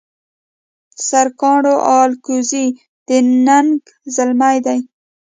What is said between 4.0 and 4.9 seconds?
زلمي دي